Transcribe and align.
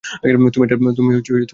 তুমি 0.53 0.63
এটার 0.65 0.79
ভিতরে 0.79 1.21
ছিলে? 1.27 1.45